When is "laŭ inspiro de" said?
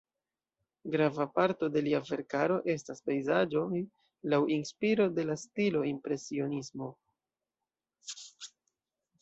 4.35-5.27